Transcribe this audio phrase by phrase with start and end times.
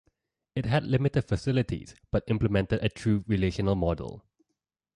[0.55, 4.25] It had limited facilities but implemented a true relational model.